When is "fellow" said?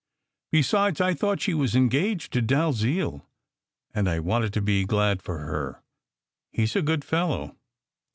7.05-7.55